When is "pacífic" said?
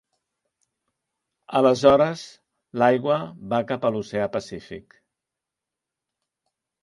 4.37-4.97